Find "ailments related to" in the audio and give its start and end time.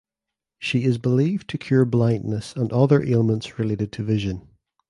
3.03-4.03